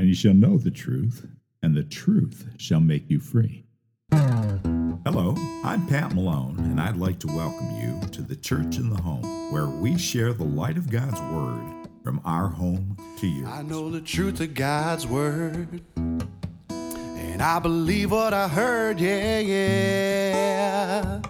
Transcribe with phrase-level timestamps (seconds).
[0.00, 1.26] and you shall know the truth,
[1.62, 3.66] and the truth shall make you free.
[5.04, 9.02] Hello, I'm Pat Malone, and I'd like to welcome you to the Church in the
[9.02, 13.46] Home, where we share the light of God's Word from our home to yours.
[13.46, 15.82] I know the truth of God's word.
[16.70, 21.20] And I believe what I heard, yeah, yeah.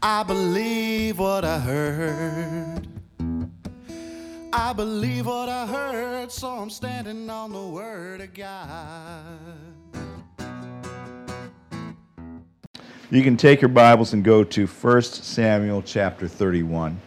[0.00, 2.77] I believe what I heard.
[4.60, 9.38] I believe what I heard, so I'm standing on the word of God.
[13.08, 17.00] You can take your Bibles and go to 1 Samuel chapter 31.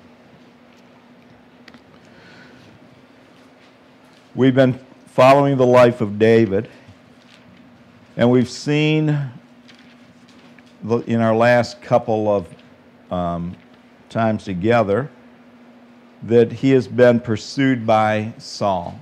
[4.34, 6.70] We've been following the life of David,
[8.16, 9.10] and we've seen
[11.06, 12.48] in our last couple of
[13.12, 13.58] um,
[14.08, 15.12] times together
[16.24, 19.00] that he has been pursued by Saul.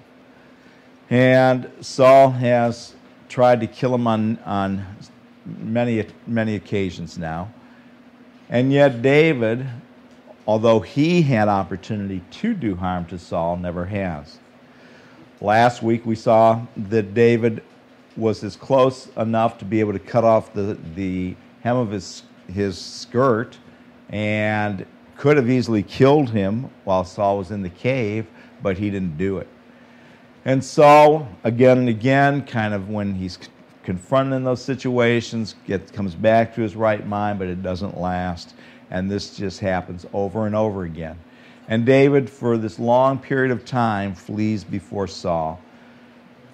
[1.09, 2.93] And Saul has
[3.27, 4.85] tried to kill him on, on
[5.45, 7.51] many, many occasions now.
[8.49, 9.67] And yet, David,
[10.47, 14.39] although he had opportunity to do harm to Saul, never has.
[15.41, 17.63] Last week we saw that David
[18.17, 22.23] was as close enough to be able to cut off the, the hem of his,
[22.47, 23.57] his skirt
[24.09, 24.85] and
[25.19, 28.25] could have easily killed him while Saul was in the cave,
[28.63, 29.49] but he didn't do it.
[30.45, 33.37] And Saul, again and again, kind of when he's
[33.83, 38.55] confronted in those situations, gets, comes back to his right mind, but it doesn't last.
[38.91, 41.19] And this just happens over and over again.
[41.67, 45.59] And David, for this long period of time, flees before Saul.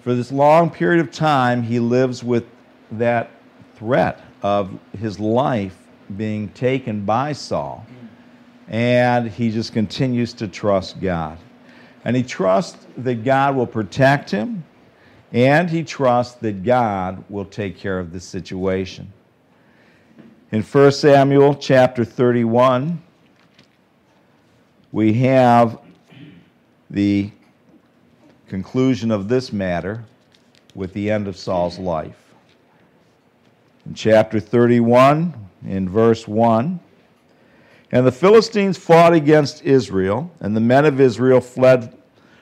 [0.02, 2.44] For this long period of time, he lives with
[2.90, 3.30] that
[3.76, 5.78] threat of his life
[6.16, 7.86] being taken by Saul.
[8.68, 11.38] And he just continues to trust God.
[12.04, 14.64] And he trusts that God will protect him,
[15.32, 19.12] and he trusts that God will take care of the situation.
[20.52, 23.02] In 1 Samuel chapter 31,
[24.92, 25.80] we have
[26.88, 27.30] the
[28.48, 30.04] conclusion of this matter
[30.74, 32.34] with the end of Saul's life.
[33.84, 35.34] In chapter 31,
[35.66, 36.78] in verse 1,
[37.92, 41.96] and the Philistines fought against Israel, and the men of Israel fled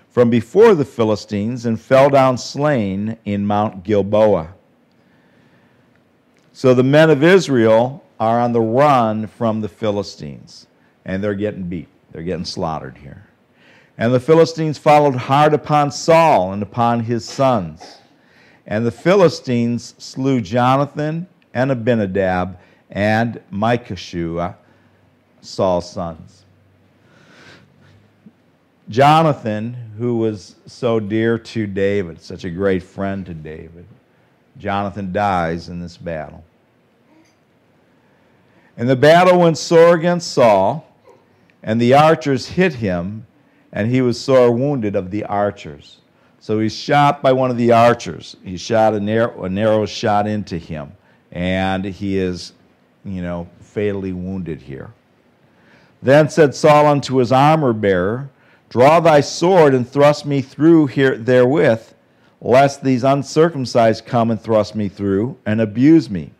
[0.09, 4.55] from before the Philistines and fell down slain in Mount Gilboa.
[6.53, 10.69] So the men of Israel are on the run from the Philistines,
[11.05, 11.89] and they're getting beat.
[12.13, 13.27] They're getting slaughtered here.
[13.99, 17.99] And the Philistines followed hard upon Saul and upon his sons.
[18.67, 22.59] And the Philistines slew Jonathan and Abinadab
[22.91, 24.55] and Melchishua,
[25.45, 26.45] Saul's sons.
[28.89, 33.87] Jonathan, who was so dear to David, such a great friend to David,
[34.59, 36.45] Jonathan dies in this battle.
[38.77, 40.87] And the battle went sore against Saul,
[41.63, 43.27] and the archers hit him,
[43.73, 45.99] and he was sore wounded of the archers.
[46.41, 48.37] So he's shot by one of the archers.
[48.45, 50.93] He shot a narrow, a narrow shot into him,
[51.33, 52.53] and he is,
[53.05, 54.93] you know, fatally wounded here.
[56.05, 58.29] Then said Saul unto his armor bearer,
[58.69, 61.95] Draw thy sword and thrust me through here therewith,
[62.43, 66.33] lest these uncircumcised come and thrust me through and abuse me.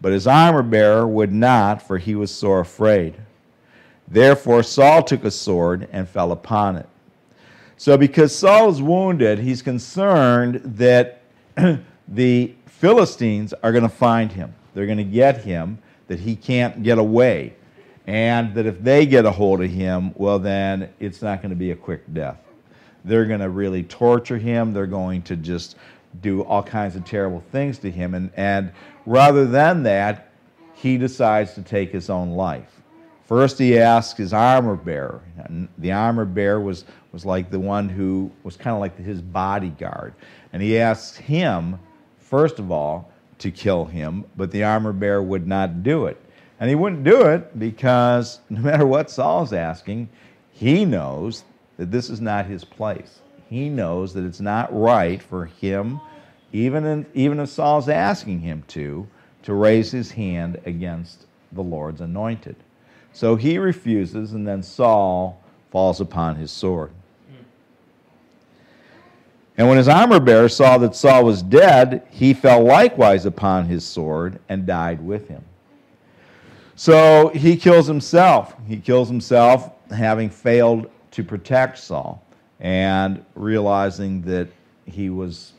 [0.00, 3.16] But his armor bearer would not, for he was sore afraid.
[4.06, 6.88] Therefore Saul took a sword and fell upon it.
[7.76, 11.20] So, because Saul is wounded, he's concerned that
[12.08, 14.54] the Philistines are going to find him.
[14.72, 17.54] They're going to get him, that he can't get away.
[18.08, 21.56] And that if they get a hold of him, well, then it's not going to
[21.56, 22.38] be a quick death.
[23.04, 24.72] They're going to really torture him.
[24.72, 25.76] They're going to just
[26.22, 28.14] do all kinds of terrible things to him.
[28.14, 28.72] And, and
[29.04, 30.32] rather than that,
[30.72, 32.80] he decides to take his own life.
[33.26, 35.20] First, he asks his armor bearer.
[35.36, 39.20] And the armor bearer was, was like the one who was kind of like his
[39.20, 40.14] bodyguard.
[40.54, 41.78] And he asks him,
[42.16, 46.18] first of all, to kill him, but the armor bearer would not do it.
[46.60, 50.08] And he wouldn't do it because no matter what Saul's asking,
[50.50, 51.44] he knows
[51.76, 53.20] that this is not his place.
[53.48, 56.00] He knows that it's not right for him,
[56.52, 59.06] even, in, even if Saul's asking him to,
[59.44, 62.56] to raise his hand against the Lord's anointed.
[63.12, 66.90] So he refuses, and then Saul falls upon his sword.
[69.56, 73.84] And when his armor bearer saw that Saul was dead, he fell likewise upon his
[73.84, 75.44] sword and died with him.
[76.78, 78.54] So he kills himself.
[78.68, 82.24] He kills himself having failed to protect Saul
[82.60, 84.46] and realizing that
[84.86, 85.54] he was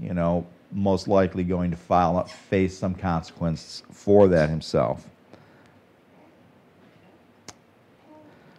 [0.00, 5.08] you know, most likely going to file, face some consequence for that himself.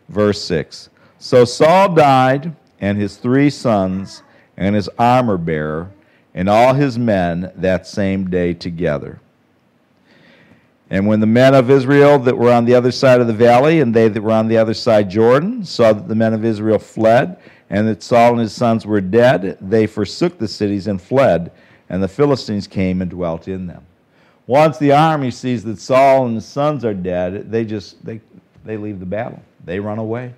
[0.10, 4.24] Verse 6 So Saul died, and his three sons,
[4.58, 5.90] and his armor bearer,
[6.34, 9.22] and all his men that same day together.
[10.90, 13.82] And when the men of Israel that were on the other side of the valley
[13.82, 16.80] and they that were on the other side Jordan saw that the men of Israel
[16.80, 17.38] fled,
[17.70, 21.52] and that Saul and his sons were dead, they forsook the cities and fled,
[21.90, 23.86] and the Philistines came and dwelt in them.
[24.46, 28.22] Once the army sees that Saul and his sons are dead, they just they,
[28.64, 29.42] they leave the battle.
[29.66, 30.34] They run away.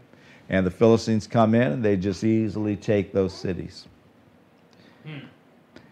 [0.50, 3.86] And the Philistines come in and they just easily take those cities.
[5.06, 5.20] Hmm.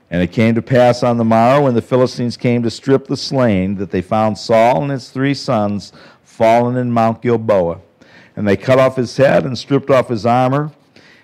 [0.10, 3.18] And it came to pass on the morrow when the Philistines came to strip the
[3.18, 5.92] slain that they found Saul and his three sons
[6.24, 7.80] fallen in Mount Gilboa.
[8.36, 10.72] And they cut off his head and stripped off his armor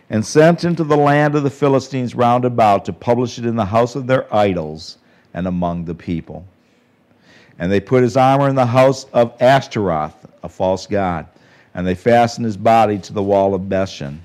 [0.09, 3.65] and sent into the land of the Philistines round about to publish it in the
[3.65, 4.97] house of their idols
[5.33, 6.45] and among the people.
[7.57, 11.27] And they put his armor in the house of Ashtaroth, a false god,
[11.73, 14.19] and they fastened his body to the wall of Bethshan.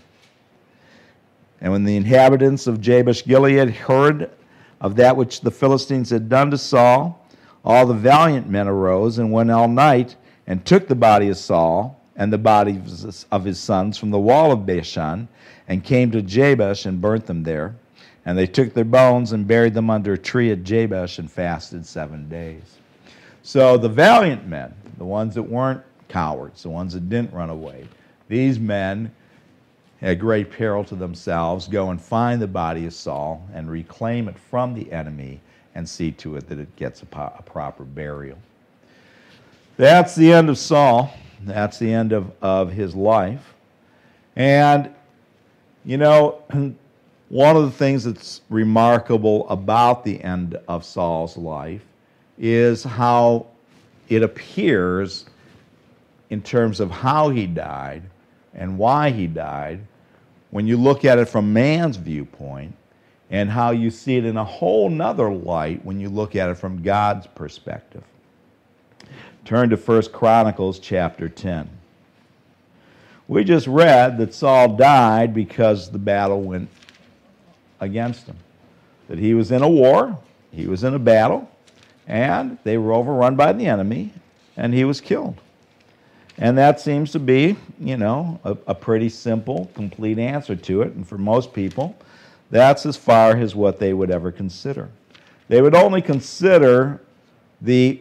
[1.60, 4.30] And when the inhabitants of Jabesh Gilead heard
[4.80, 7.24] of that which the Philistines had done to Saul,
[7.64, 10.16] all the valiant men arose and went all night
[10.46, 14.50] and took the body of Saul and the bodies of his sons from the wall
[14.52, 15.28] of Bethshan
[15.68, 17.76] and came to Jabesh and burnt them there.
[18.24, 21.86] And they took their bones and buried them under a tree at Jabesh and fasted
[21.86, 22.78] seven days.
[23.42, 27.86] So the valiant men, the ones that weren't cowards, the ones that didn't run away,
[28.28, 29.10] these men
[30.00, 34.38] at great peril to themselves, go and find the body of Saul and reclaim it
[34.38, 35.40] from the enemy
[35.74, 38.38] and see to it that it gets a, po- a proper burial.
[39.76, 41.12] That's the end of Saul.
[41.42, 43.54] That's the end of, of his life.
[44.36, 44.92] And,
[45.84, 46.42] you know,
[47.28, 51.82] one of the things that's remarkable about the end of Saul's life
[52.38, 53.46] is how
[54.08, 55.26] it appears
[56.30, 58.02] in terms of how he died
[58.54, 59.80] and why he died
[60.50, 62.74] when you look at it from man's viewpoint
[63.30, 66.54] and how you see it in a whole nother light when you look at it
[66.54, 68.02] from God's perspective.
[69.44, 71.68] Turn to 1 Chronicles chapter 10.
[73.28, 76.70] We just read that Saul died because the battle went
[77.80, 78.36] against him.
[79.08, 80.18] That he was in a war,
[80.50, 81.50] he was in a battle,
[82.06, 84.12] and they were overrun by the enemy,
[84.56, 85.40] and he was killed.
[86.38, 90.92] And that seems to be, you know, a, a, pretty simple, complete answer to it.
[90.92, 91.96] And for most people,
[92.50, 94.88] that's as far as what they would ever consider.
[95.48, 97.00] They would only consider
[97.60, 98.00] the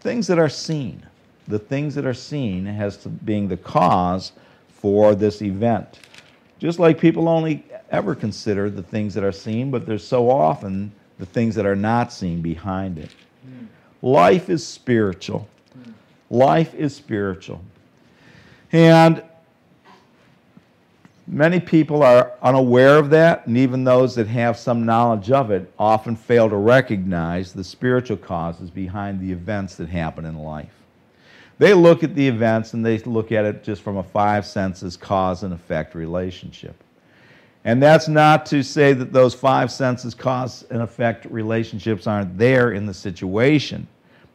[0.00, 1.04] things that are seen,
[1.46, 4.32] the things that are seen as being the cause
[4.68, 6.00] for this event.
[6.58, 10.90] Just like people only ever consider the things that are seen, but there's so often
[11.18, 13.10] the things that are not seen behind it.
[13.46, 13.66] Mm.
[14.00, 15.46] Life is spiritual.
[16.32, 17.62] Life is spiritual.
[18.72, 19.22] And
[21.26, 25.70] many people are unaware of that, and even those that have some knowledge of it
[25.78, 30.72] often fail to recognize the spiritual causes behind the events that happen in life.
[31.58, 34.96] They look at the events and they look at it just from a five senses
[34.96, 36.74] cause and effect relationship.
[37.66, 42.72] And that's not to say that those five senses cause and effect relationships aren't there
[42.72, 43.86] in the situation.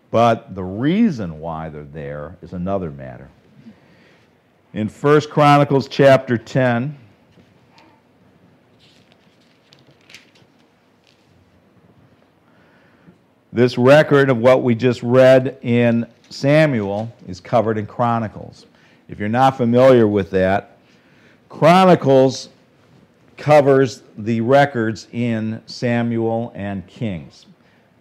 [0.10, 3.30] But the reason why they're there is another matter.
[4.74, 6.98] In 1 Chronicles chapter 10,
[13.52, 18.66] this record of what we just read in Samuel is covered in Chronicles.
[19.10, 20.78] If you're not familiar with that,
[21.50, 22.50] Chronicles
[23.38, 27.46] covers the records in Samuel and Kings.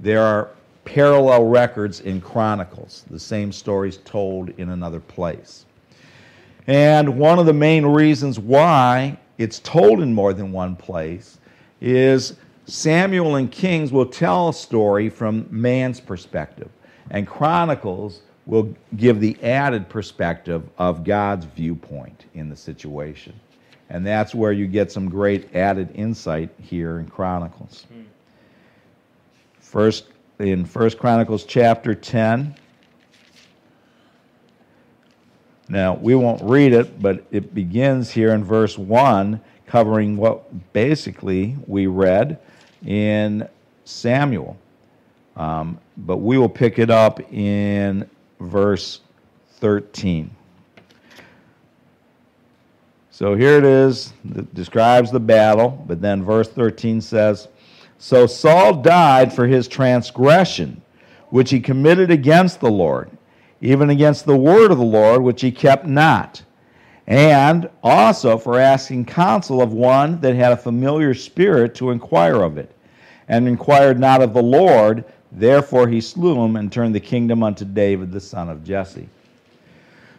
[0.00, 0.50] There are
[0.86, 5.66] parallel records in Chronicles, the same stories told in another place.
[6.66, 11.38] And one of the main reasons why it's told in more than one place
[11.80, 16.70] is Samuel and Kings will tell a story from man's perspective,
[17.10, 23.34] and Chronicles will give the added perspective of God's viewpoint in the situation.
[23.90, 27.86] And that's where you get some great added insight here in Chronicles.
[27.92, 28.02] Hmm.
[29.60, 30.06] First
[30.38, 32.54] in 1 Chronicles chapter 10.
[35.68, 41.56] Now, we won't read it, but it begins here in verse 1, covering what basically
[41.66, 42.38] we read
[42.84, 43.48] in
[43.84, 44.56] Samuel.
[45.36, 49.00] Um, but we will pick it up in verse
[49.58, 50.30] 13.
[53.10, 57.48] So here it is, it describes the battle, but then verse 13 says,
[57.98, 60.82] So Saul died for his transgression,
[61.30, 63.10] which he committed against the Lord,
[63.60, 66.42] even against the word of the Lord, which he kept not,
[67.06, 72.58] and also for asking counsel of one that had a familiar spirit to inquire of
[72.58, 72.70] it,
[73.28, 75.04] and inquired not of the Lord.
[75.32, 79.08] Therefore he slew him and turned the kingdom unto David the son of Jesse.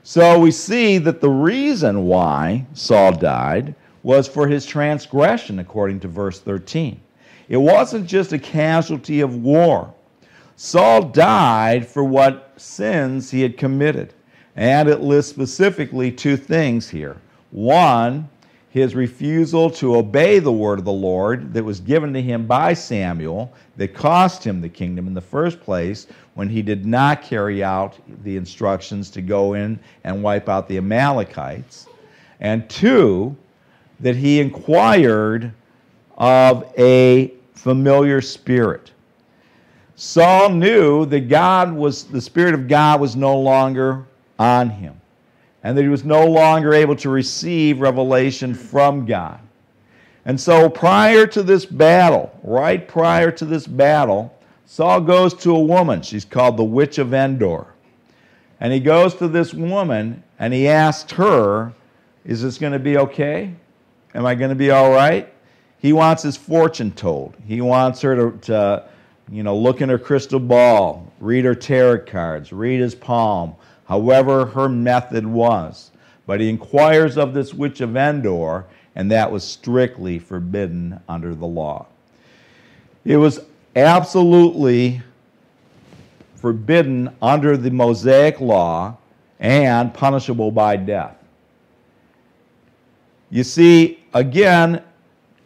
[0.03, 6.07] So we see that the reason why Saul died was for his transgression, according to
[6.07, 7.01] verse 13.
[7.49, 9.93] It wasn't just a casualty of war.
[10.55, 14.13] Saul died for what sins he had committed.
[14.55, 17.17] And it lists specifically two things here.
[17.51, 18.27] One,
[18.69, 22.73] his refusal to obey the word of the Lord that was given to him by
[22.73, 27.63] Samuel that cost him the kingdom in the first place when he did not carry
[27.63, 31.87] out the instructions to go in and wipe out the Amalekites.
[32.39, 33.35] And two,
[33.99, 35.53] that he inquired
[36.17, 38.91] of a familiar spirit.
[39.95, 44.05] Saul knew that God was, the Spirit of God was no longer
[44.37, 45.01] on him,
[45.63, 49.39] and that he was no longer able to receive revelation from God.
[50.25, 55.59] And so, prior to this battle, right prior to this battle, Saul goes to a
[55.59, 56.01] woman.
[56.01, 57.67] She's called the Witch of Endor.
[58.59, 61.73] And he goes to this woman and he asks her,
[62.25, 63.53] Is this going to be okay?
[64.13, 65.33] Am I going to be all right?
[65.79, 67.35] He wants his fortune told.
[67.47, 68.83] He wants her to, to,
[69.31, 73.55] you know, look in her crystal ball, read her tarot cards, read his palm,
[73.85, 75.91] however her method was.
[76.25, 78.65] But he inquires of this witch of Endor,
[78.95, 81.85] and that was strictly forbidden under the law.
[83.05, 83.39] It was
[83.75, 85.01] absolutely
[86.35, 88.97] forbidden under the Mosaic law
[89.39, 91.15] and punishable by death.
[93.29, 94.83] You see, again,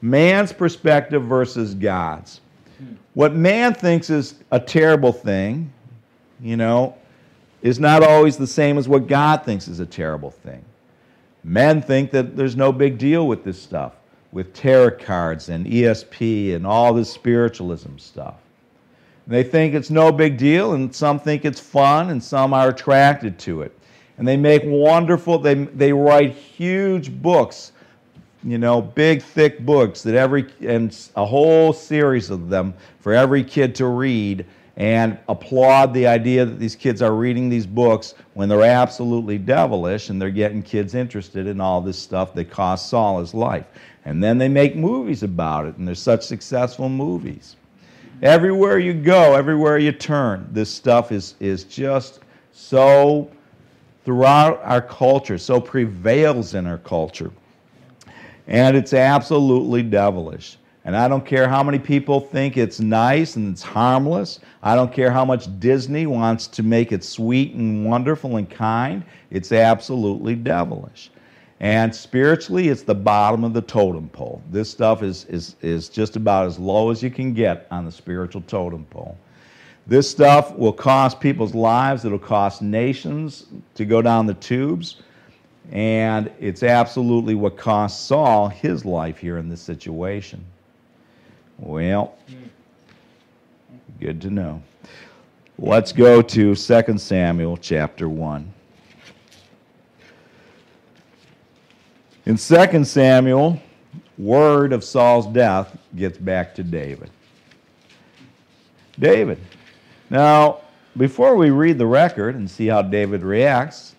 [0.01, 2.41] man's perspective versus God's.
[3.13, 5.71] What man thinks is a terrible thing,
[6.41, 6.95] you know,
[7.61, 10.63] is not always the same as what God thinks is a terrible thing.
[11.43, 13.93] Men think that there's no big deal with this stuff,
[14.31, 18.35] with tarot cards and ESP and all this spiritualism stuff.
[19.27, 23.37] They think it's no big deal, and some think it's fun, and some are attracted
[23.39, 23.77] to it.
[24.17, 27.71] And they make wonderful, they, they write huge books
[28.43, 33.43] you know, big, thick books that every, and a whole series of them for every
[33.43, 34.45] kid to read
[34.77, 40.09] and applaud the idea that these kids are reading these books when they're absolutely devilish
[40.09, 43.65] and they're getting kids interested in all this stuff that cost Saul his life.
[44.05, 47.55] And then they make movies about it, and they're such successful movies.
[48.23, 52.19] Everywhere you go, everywhere you turn, this stuff is, is just
[52.51, 53.29] so
[54.03, 57.31] throughout our culture, so prevails in our culture.
[58.51, 60.57] And it's absolutely devilish.
[60.83, 64.41] And I don't care how many people think it's nice and it's harmless.
[64.61, 69.05] I don't care how much Disney wants to make it sweet and wonderful and kind.
[69.29, 71.11] It's absolutely devilish.
[71.61, 74.41] And spiritually, it's the bottom of the totem pole.
[74.51, 77.91] This stuff is, is, is just about as low as you can get on the
[77.91, 79.17] spiritual totem pole.
[79.87, 84.97] This stuff will cost people's lives, it'll cost nations to go down the tubes.
[85.71, 90.43] And it's absolutely what cost Saul his life here in this situation.
[91.57, 92.15] Well,
[93.99, 94.61] good to know.
[95.57, 98.51] Let's go to 2 Samuel chapter 1.
[102.25, 103.61] In 2 Samuel,
[104.17, 107.09] word of Saul's death gets back to David.
[108.99, 109.39] David.
[110.09, 110.59] Now,
[110.97, 113.95] before we read the record and see how David reacts,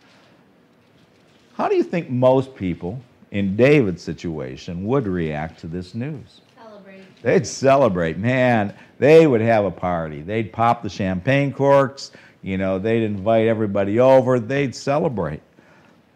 [1.55, 6.41] how do you think most people in David's situation would react to this news?
[6.57, 7.23] Celebrate.
[7.23, 8.19] They'd celebrate.
[8.19, 10.23] Man, they would have a party.
[10.23, 12.13] They'd pop the champagne corks.
[12.43, 14.41] You know, they'd invite everybody over.
[14.41, 15.41] They'd celebrate.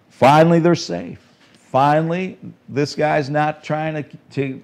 [0.08, 1.20] Finally, they're safe.
[1.52, 2.38] Finally,
[2.68, 4.62] this guy's not trying to, to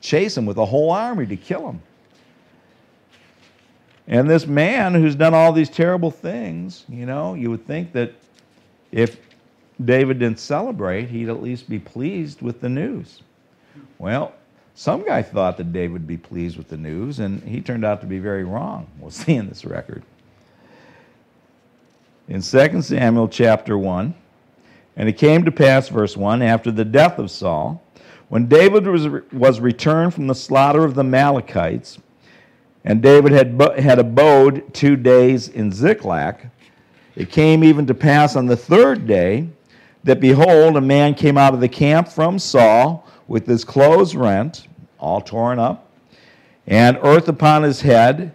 [0.00, 1.82] chase him with a whole army to kill him.
[4.06, 8.14] And this man who's done all these terrible things, you know, you would think that
[8.90, 9.18] if
[9.84, 13.22] David didn't celebrate, he'd at least be pleased with the news.
[13.98, 14.32] Well,
[14.74, 18.00] some guy thought that David would be pleased with the news, and he turned out
[18.00, 18.86] to be very wrong.
[18.98, 20.02] We'll see in this record.
[22.28, 24.14] In 2 Samuel chapter 1,
[24.96, 27.82] and it came to pass, verse 1, after the death of Saul,
[28.28, 31.98] when David was, was returned from the slaughter of the Amalekites,
[32.84, 36.50] and David had, had abode two days in Ziklag,
[37.16, 39.48] it came even to pass on the third day
[40.04, 44.66] that behold, a man came out of the camp from Saul with his clothes rent,
[44.98, 45.90] all torn up,
[46.66, 48.34] and earth upon his head.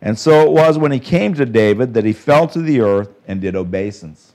[0.00, 3.10] And so it was when he came to David that he fell to the earth
[3.26, 4.32] and did obeisance.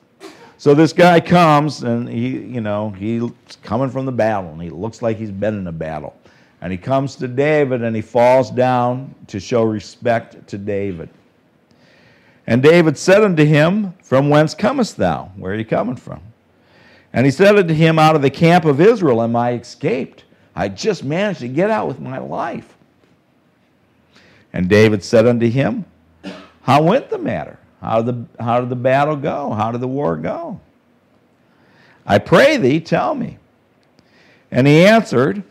[0.58, 3.30] So this guy comes and he, you know, he's
[3.63, 6.15] coming from the battle and he looks like he's been in a battle.
[6.62, 11.10] And he comes to David and he falls down to show respect to David.
[12.48, 15.32] And David said unto him, From whence comest thou?
[15.36, 16.22] Where are you coming from?
[17.13, 20.24] And he said unto him, Out of the camp of Israel am I escaped.
[20.55, 22.75] I just managed to get out with my life.
[24.51, 25.86] And David said unto him,
[26.62, 27.60] How went the matter?
[27.82, 29.51] How did the, how did the battle go?
[29.51, 30.60] How did the war go?
[32.05, 33.38] I pray thee, tell me.
[34.51, 35.43] And he answered,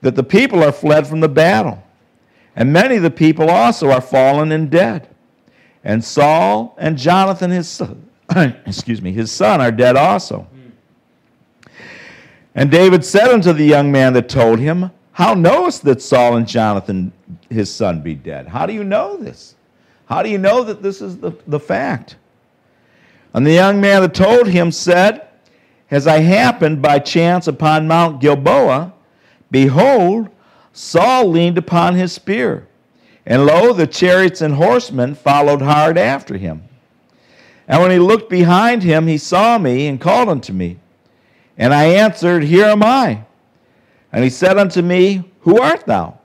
[0.00, 1.82] That the people are fled from the battle,
[2.56, 5.08] and many of the people also are fallen and dead.
[5.82, 8.08] And Saul and Jonathan, his son,
[8.66, 10.46] excuse me, his son, are dead also.
[12.54, 16.46] And David said unto the young man that told him, How knowest that Saul and
[16.46, 17.12] Jonathan,
[17.50, 18.46] his son, be dead?
[18.46, 19.54] How do you know this?
[20.06, 22.16] How do you know that this is the, the fact?
[23.32, 25.26] And the young man that told him said,
[25.90, 28.92] As I happened by chance upon Mount Gilboa,
[29.50, 30.28] behold,
[30.72, 32.68] Saul leaned upon his spear,
[33.26, 36.62] and lo, the chariots and horsemen followed hard after him.
[37.66, 40.78] And when he looked behind him, he saw me and called unto me.
[41.56, 43.24] And I answered, Here am I.
[44.12, 46.18] And he said unto me, Who art thou?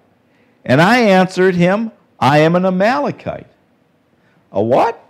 [0.65, 3.47] And I answered him, I am an Amalekite.
[4.51, 5.03] A what?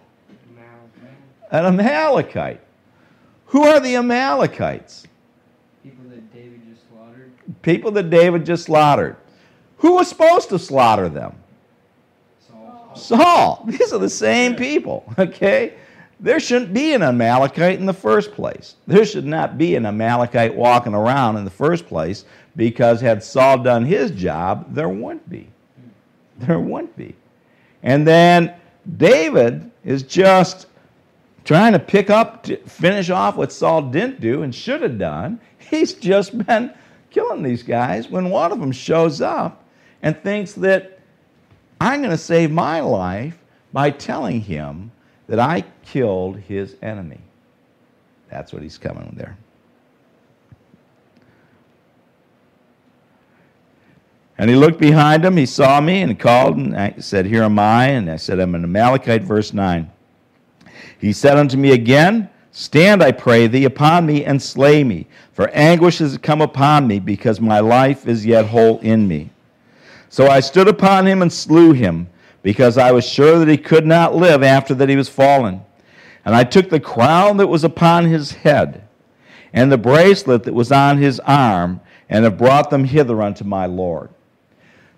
[1.51, 2.61] An Amalekite.
[3.47, 5.07] Who are the Amalekites?
[5.83, 7.31] People that David just slaughtered.
[7.63, 9.15] People that David just slaughtered.
[9.77, 11.35] Who was supposed to slaughter them?
[12.47, 12.95] Saul.
[12.95, 13.63] Saul.
[13.67, 15.73] These are the same people, okay?
[16.19, 18.75] There shouldn't be an Amalekite in the first place.
[18.87, 23.59] There should not be an Amalekite walking around in the first place because had Saul
[23.59, 25.47] done his job, there wouldn't be.
[26.39, 27.15] There wouldn't be.
[27.83, 28.53] And then
[28.97, 30.67] David is just
[31.45, 35.39] trying to pick up, to finish off what Saul didn't do and should have done.
[35.57, 36.73] He's just been
[37.11, 39.63] killing these guys when one of them shows up
[40.01, 40.99] and thinks that
[41.81, 43.37] I'm going to save my life
[43.71, 44.91] by telling him
[45.29, 47.19] that I killed his enemy.
[48.31, 49.37] That's what he's coming there.
[54.39, 57.59] And he looked behind him, he saw me, and called and I said, Here am
[57.59, 57.87] I.
[57.87, 59.91] And I said, I'm an Amalekite, verse 9.
[60.97, 65.49] He said unto me again, Stand, I pray thee, upon me and slay me, for
[65.49, 69.29] anguish has come upon me, because my life is yet whole in me.
[70.09, 72.09] So I stood upon him and slew him,
[72.41, 75.61] because I was sure that he could not live after that he was fallen.
[76.25, 78.87] And I took the crown that was upon his head,
[79.53, 83.65] and the bracelet that was on his arm, and have brought them hither unto my
[83.65, 84.09] Lord.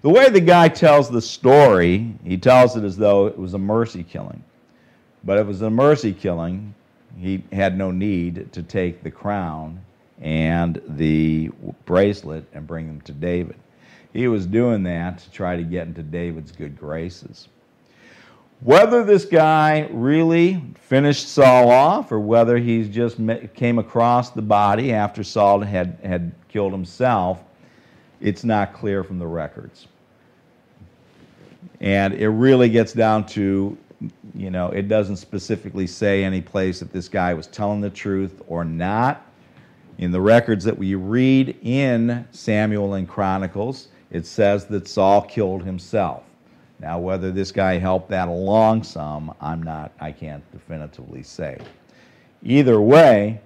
[0.02, 3.60] The way the guy tells the story, he tells it as though it was a
[3.60, 4.44] mercy killing.
[5.24, 6.74] But it was a mercy killing,
[7.20, 9.80] he had no need to take the crown
[10.22, 11.50] and the
[11.86, 13.58] bracelet and bring them to David.
[14.14, 17.48] He was doing that to try to get into David's good graces.
[18.60, 23.18] Whether this guy really finished Saul off or whether he just
[23.56, 27.42] came across the body after Saul had, had killed himself,
[28.20, 29.88] it's not clear from the records.
[31.80, 33.76] And it really gets down to,
[34.36, 38.44] you know, it doesn't specifically say any place that this guy was telling the truth
[38.48, 39.26] or not.
[39.98, 45.64] In the records that we read in Samuel and Chronicles, it says that Saul killed
[45.64, 46.24] himself.
[46.80, 51.60] Now, whether this guy helped that along some, I'm not, I can't definitively say.
[52.44, 53.40] Either way,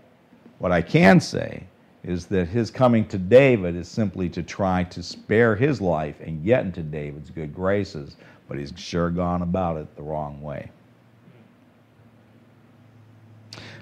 [0.60, 1.66] what I can say
[2.04, 6.46] is that his coming to David is simply to try to spare his life and
[6.46, 8.16] get into David's good graces,
[8.48, 10.72] but he's sure gone about it the wrong way.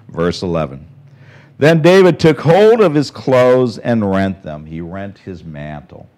[0.07, 0.87] Verse 11.
[1.57, 4.65] Then David took hold of his clothes and rent them.
[4.65, 6.09] He rent his mantle.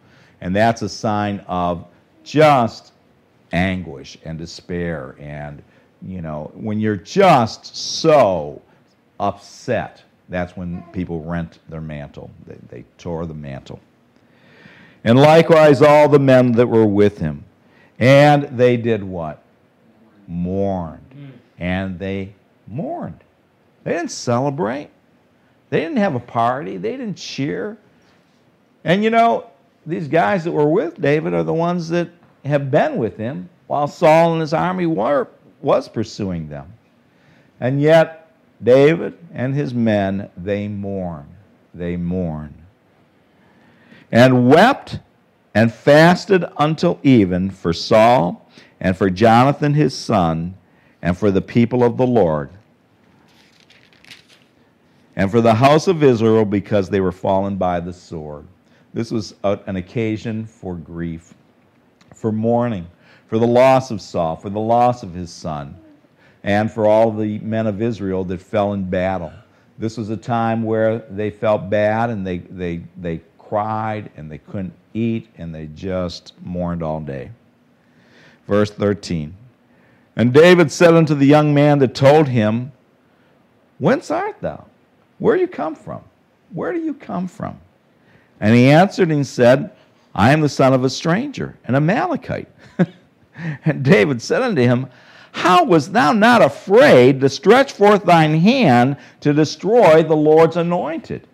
[0.46, 1.88] And that's a sign of
[2.24, 2.94] just
[3.52, 5.16] anguish and despair.
[5.20, 5.64] And,
[6.04, 8.62] you know, when you're just so
[9.20, 12.30] upset, that's when people rent their mantle.
[12.46, 13.80] They, they tore the mantle.
[15.04, 17.44] And likewise, all the men that were with him.
[17.98, 19.42] And they did what?
[20.28, 21.02] Mourned.
[21.58, 22.36] And they
[22.68, 23.24] mourned.
[23.84, 24.92] They didn't celebrate.
[25.72, 26.78] They didn't have a party.
[26.78, 27.78] They didn't cheer.
[28.84, 29.50] And you know,
[29.86, 32.10] these guys that were with David are the ones that
[32.43, 35.28] have been with him while Saul and his army were,
[35.62, 36.74] was pursuing them.
[37.60, 38.32] And yet,
[38.63, 41.28] David and his men, they mourn.
[41.74, 42.54] They mourn.
[44.12, 45.00] And wept
[45.54, 50.56] and fasted until even for Saul and for Jonathan his son
[51.02, 52.50] and for the people of the Lord
[55.15, 58.48] and for the house of Israel because they were fallen by the sword.
[58.96, 61.34] This was an occasion for grief,
[62.14, 62.88] for mourning,
[63.28, 65.76] for the loss of Saul, for the loss of his son,
[66.44, 69.34] and for all the men of Israel that fell in battle.
[69.78, 74.38] This was a time where they felt bad and they, they, they cried and they
[74.38, 77.32] couldn't eat and they just mourned all day.
[78.48, 79.36] Verse 13
[80.16, 82.72] And David said unto the young man that told him,
[83.78, 84.68] Whence art thou?
[85.20, 86.02] Where do you come from?
[86.54, 87.60] Where do you come from?
[88.39, 89.71] And he answered and said,
[90.13, 92.50] I am the son of a stranger, an Amalekite.
[93.65, 94.88] and David said unto him,
[95.32, 101.28] How wast thou not afraid to stretch forth thine hand to destroy the Lord's anointed?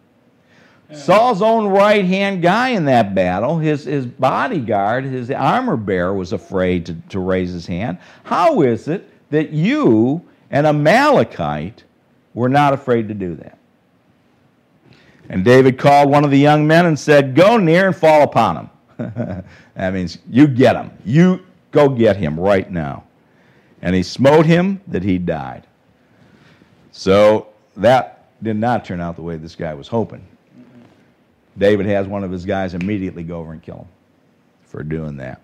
[0.94, 6.34] Saul's own right hand guy in that battle, his, his bodyguard, his armor bearer, was
[6.34, 7.98] afraid to, to raise his hand.
[8.24, 11.86] How is it that you, an Amalekite,
[12.34, 13.58] were not afraid to do that?
[15.30, 18.58] And David called one of the young men and said, Go near and fall upon
[18.58, 18.70] him.
[19.76, 20.92] that means you get him.
[21.06, 23.06] You go get him right now.
[23.82, 25.66] And he smote him that he died.
[26.92, 30.26] So that did not turn out the way this guy was hoping.
[31.58, 33.88] David has one of his guys immediately go over and kill him
[34.64, 35.42] for doing that.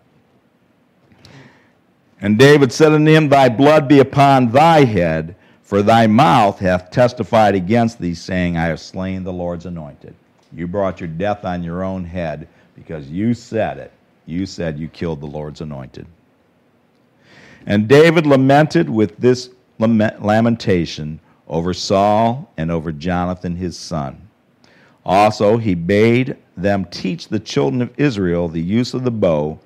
[2.22, 5.36] And David said unto him, Thy blood be upon thy head,
[5.68, 10.16] for thy mouth hath testified against thee, saying, I have slain the Lord's anointed.
[10.54, 13.92] You brought your death on your own head because you said it.
[14.26, 16.08] You said you killed the Lord's anointed.
[17.66, 24.26] And David lamented with this lamentation over Saul and over Jonathan his son.
[25.06, 29.60] Also, he bade them teach the children of Israel the use of the bow.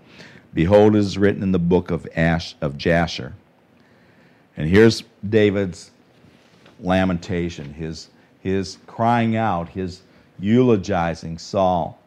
[0.56, 3.36] Behold, it is written in the book of Ash of Jasher.
[4.62, 5.90] And here's David's
[6.80, 8.10] lamentation, his,
[8.42, 10.04] his crying out, his
[10.40, 12.00] eulogizing Saul.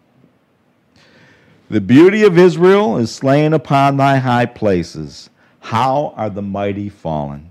[1.69, 5.31] The beauty of Israel is slain upon thy high places.
[5.59, 7.51] How are the mighty fallen?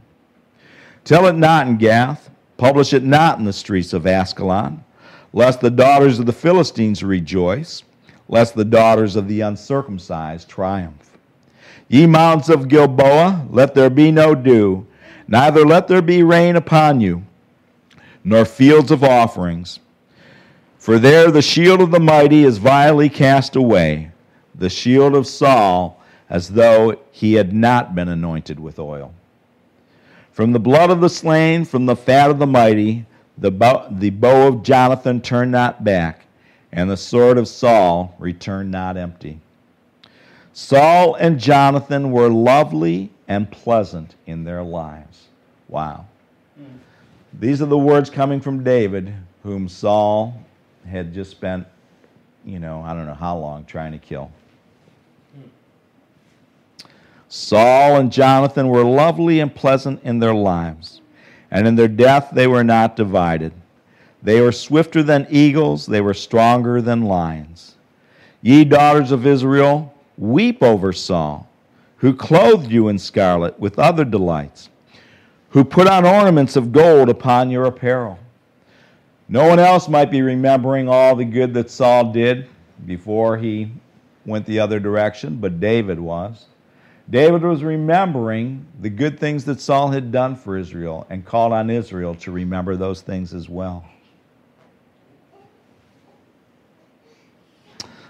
[1.03, 4.85] Tell it not in Gath, publish it not in the streets of Ascalon
[5.33, 7.83] lest the daughters of the Philistines rejoice,
[8.29, 11.17] lest the daughters of the uncircumcised triumph.
[11.89, 14.87] Ye mounts of Gilboa, let there be no dew,
[15.33, 17.23] neither let there be rain upon you,
[18.23, 19.79] nor fields of offerings.
[20.77, 24.11] For there the shield of the mighty is vilely cast away,
[24.53, 29.11] the shield of Saul, as though he had not been anointed with oil.
[30.31, 34.11] From the blood of the slain, from the fat of the mighty, the bow, the
[34.11, 36.27] bow of Jonathan turned not back,
[36.71, 39.39] and the sword of Saul returned not empty.
[40.53, 45.27] Saul and Jonathan were lovely and pleasant in their lives.
[45.67, 46.05] Wow.
[46.59, 46.77] Mm.
[47.39, 50.39] These are the words coming from David, whom Saul
[50.87, 51.65] had just spent,
[52.45, 54.31] you know, I don't know how long trying to kill.
[57.27, 61.01] Saul and Jonathan were lovely and pleasant in their lives
[61.49, 63.53] and in their death they were not divided.
[64.21, 67.75] They were swifter than eagles, they were stronger than lions.
[68.41, 71.47] Ye daughters of Israel, weep over Saul,
[72.03, 74.69] who clothed you in scarlet with other delights,
[75.51, 78.19] who put on ornaments of gold upon your apparel.
[79.29, 82.49] No one else might be remembering all the good that Saul did
[82.85, 83.71] before he
[84.25, 86.47] went the other direction, but David was.
[87.09, 91.69] David was remembering the good things that Saul had done for Israel and called on
[91.69, 93.85] Israel to remember those things as well.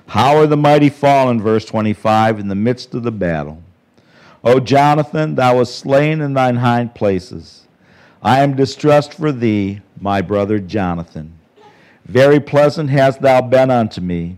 [0.08, 3.62] How are the mighty fallen, verse 25, in the midst of the battle?
[4.44, 7.66] O Jonathan, thou wast slain in thine hind places.
[8.22, 11.40] I am distressed for thee, my brother Jonathan.
[12.06, 14.38] Very pleasant hast thou been unto me.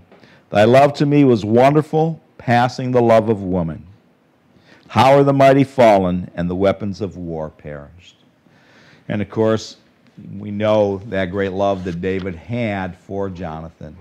[0.52, 3.88] Thy love to me was wonderful, passing the love of woman.
[4.89, 8.18] How are the mighty fallen and the weapons of war perished?
[9.08, 9.78] And of course,
[10.38, 13.98] we know that great love that David had for Jonathan,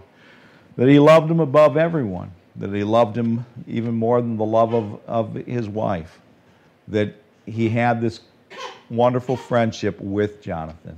[0.77, 4.75] that he loved him above everyone, that he loved him even more than the love
[4.75, 6.21] of, of his wife,
[6.89, 7.15] that
[7.47, 8.21] he had this
[8.91, 10.97] wonderful friendship with Jonathan.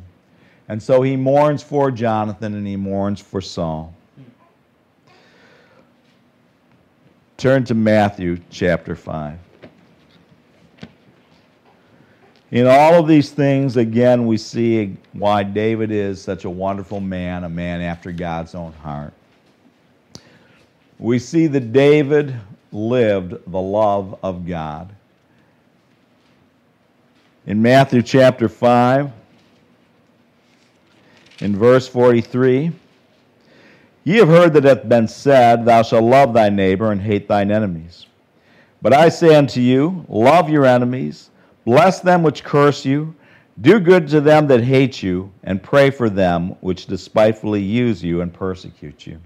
[0.69, 3.95] And so he mourns for Jonathan and he mourns for Saul.
[7.37, 9.39] Turn to Matthew chapter 5.
[12.51, 17.45] In all of these things, again, we see why David is such a wonderful man,
[17.45, 19.13] a man after God's own heart.
[20.99, 22.35] We see that David
[22.73, 24.95] lived the love of God.
[27.47, 29.11] In Matthew chapter 5,
[31.41, 32.73] in verse 43,
[34.05, 37.51] Ye have heard that hath been said, Thou shalt love thy neighbor and hate thine
[37.51, 38.07] enemies.
[38.81, 41.31] But I say unto you, Love your enemies,
[41.65, 43.15] bless them which curse you,
[43.61, 48.21] do good to them that hate you, and pray for them which despitefully use you
[48.21, 49.19] and persecute you.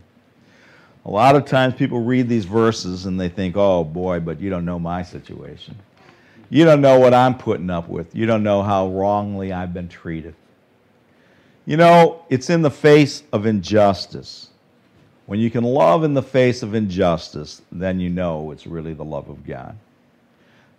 [1.07, 4.51] A lot of times people read these verses and they think, oh boy, but you
[4.51, 5.77] don't know my situation.
[6.51, 8.15] You don't know what I'm putting up with.
[8.15, 10.35] You don't know how wrongly I've been treated.
[11.65, 14.49] You know, it's in the face of injustice.
[15.27, 19.05] When you can love in the face of injustice, then you know it's really the
[19.05, 19.77] love of God.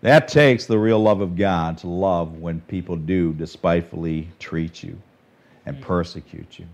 [0.02, 5.00] That takes the real love of God to love when people do despitefully treat you
[5.66, 6.66] and persecute you.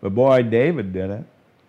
[0.00, 1.24] But boy, David did it.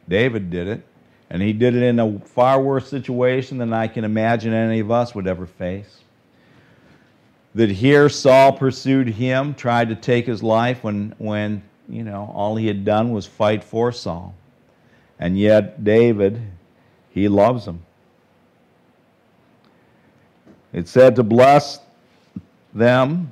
[0.08, 0.86] David did it.
[1.30, 4.92] And he did it in a far worse situation than I can imagine any of
[4.92, 6.02] us would ever face.
[7.56, 12.56] That here Saul pursued him, tried to take his life when, when you know, all
[12.56, 14.36] he had done was fight for Saul.
[15.20, 16.42] And yet, David,
[17.10, 17.84] he loves him.
[20.74, 21.80] It said to bless
[22.74, 23.32] them,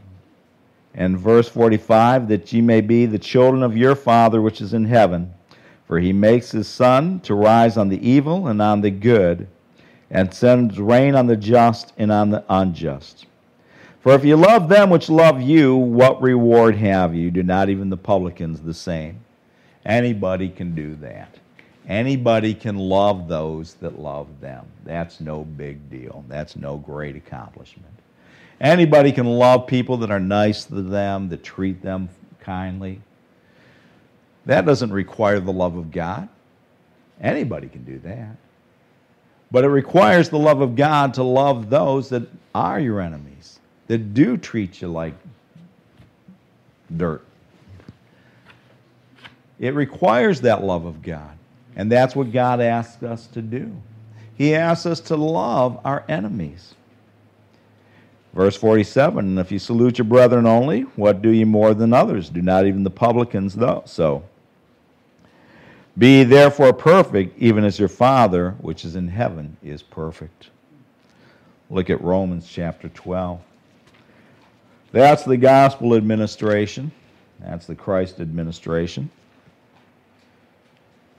[0.95, 4.85] in verse 45, that ye may be the children of your Father which is in
[4.85, 5.33] heaven.
[5.93, 9.45] For he makes his sun to rise on the evil and on the good,
[10.09, 13.27] and sends rain on the just and on the unjust.
[13.99, 17.29] For if you love them which love you, what reward have you?
[17.29, 19.19] Do not even the publicans the same?
[19.85, 21.37] Anybody can do that.
[21.87, 24.65] Anybody can love those that love them.
[24.85, 26.25] That's no big deal.
[26.27, 27.93] That's no great accomplishment.
[28.59, 32.99] Anybody can love people that are nice to them, that treat them kindly.
[34.45, 36.27] That doesn't require the love of God.
[37.21, 38.35] Anybody can do that.
[39.51, 42.23] But it requires the love of God to love those that
[42.55, 45.13] are your enemies, that do treat you like
[46.95, 47.23] dirt.
[49.59, 51.37] It requires that love of God.
[51.75, 53.71] And that's what God asks us to do.
[54.35, 56.73] He asks us to love our enemies.
[58.33, 62.29] Verse 47 And if you salute your brethren only, what do you more than others?
[62.29, 64.23] Do not even the publicans though so.
[65.97, 70.49] Be therefore perfect, even as your Father, which is in heaven, is perfect.
[71.69, 73.39] Look at Romans chapter 12.
[74.91, 76.91] That's the gospel administration.
[77.39, 79.09] That's the Christ administration.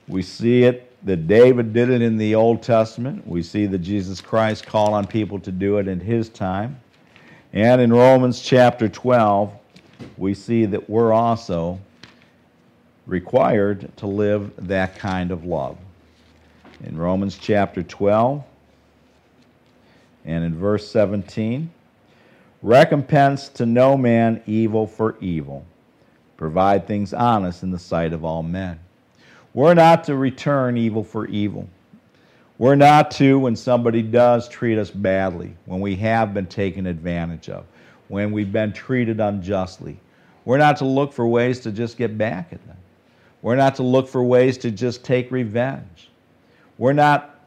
[0.09, 3.27] We see it that David did it in the Old Testament.
[3.27, 6.81] We see that Jesus Christ called on people to do it in his time.
[7.53, 9.53] And in Romans chapter 12,
[10.17, 11.79] we see that we're also
[13.07, 15.77] required to live that kind of love.
[16.83, 18.43] In Romans chapter 12
[20.25, 21.71] and in verse 17,
[22.63, 25.65] recompense to no man evil for evil,
[26.37, 28.81] provide things honest in the sight of all men.
[29.53, 31.69] We're not to return evil for evil.
[32.59, 37.49] We're not to, when somebody does treat us badly, when we have been taken advantage
[37.49, 37.65] of,
[38.09, 39.99] when we've been treated unjustly,
[40.45, 42.77] we're not to look for ways to just get back at them.
[43.45, 46.09] We're not to look for ways to just take revenge.
[46.79, 47.39] We're not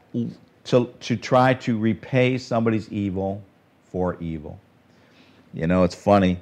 [0.66, 3.42] to, to try to repay somebody's evil
[3.90, 4.60] for evil.
[5.52, 6.38] You know, it's funny.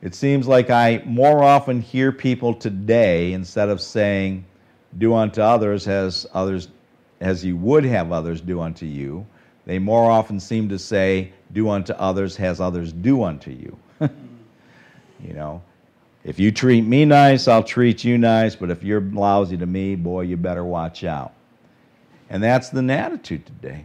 [0.00, 4.46] It seems like I more often hear people today, instead of saying,
[4.96, 6.68] do unto others as others
[7.20, 9.26] as you would have others do unto you,
[9.66, 13.78] they more often seem to say, do unto others as others do unto you.
[14.00, 15.60] you know,
[16.26, 19.94] if you treat me nice, I'll treat you nice, but if you're lousy to me,
[19.94, 21.32] boy, you better watch out.
[22.28, 23.84] And that's the attitude today.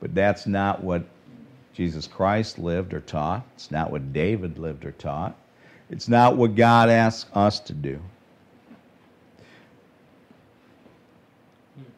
[0.00, 1.04] But that's not what
[1.74, 3.44] Jesus Christ lived or taught.
[3.54, 5.36] It's not what David lived or taught.
[5.90, 8.00] It's not what God asks us to do.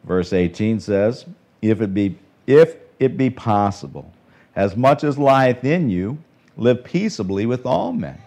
[0.03, 1.25] Verse 18 says,
[1.61, 4.11] if it be if it be possible,
[4.53, 6.17] as much as lieth in you,
[6.57, 8.21] live peaceably with all men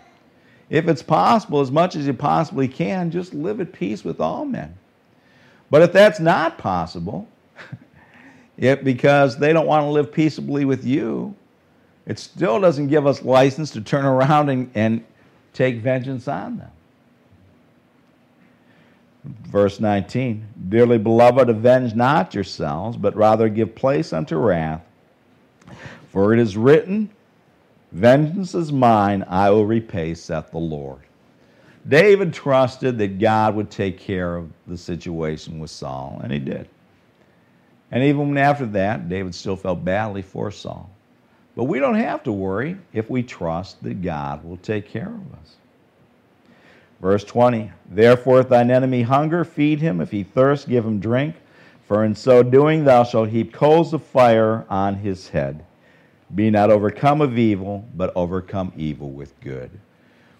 [0.70, 4.44] if it's possible, as much as you possibly can, just live at peace with all
[4.44, 4.78] men.
[5.68, 7.28] But if that's not possible,
[8.56, 11.34] it, because they don't want to live peaceably with you,
[12.06, 15.04] it still doesn't give us license to turn around and, and
[15.52, 16.70] take vengeance on them.
[19.24, 24.82] Verse 19 Dearly beloved, avenge not yourselves, but rather give place unto wrath.
[26.10, 27.10] For it is written,
[27.92, 31.00] Vengeance is mine, I will repay, saith the Lord.
[31.88, 36.68] David trusted that God would take care of the situation with Saul, and he did.
[37.90, 40.88] And even after that, David still felt badly for Saul.
[41.56, 45.38] But we don't have to worry if we trust that God will take care of
[45.40, 45.56] us.
[47.00, 50.00] Verse 20 Therefore, if thine enemy hunger, feed him.
[50.00, 51.34] If he thirst, give him drink.
[51.88, 55.64] For in so doing, thou shalt heap coals of fire on his head.
[56.34, 59.70] Be not overcome of evil, but overcome evil with good.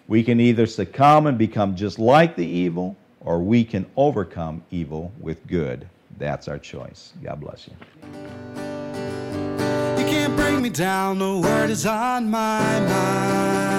[0.07, 5.11] We can either succumb and become just like the evil, or we can overcome evil
[5.19, 5.87] with good.
[6.17, 7.13] That's our choice.
[7.23, 7.73] God bless you.
[10.01, 13.70] You can't bring me down, the word is on my mind.